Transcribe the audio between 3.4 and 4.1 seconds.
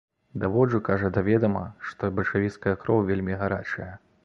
гарачая.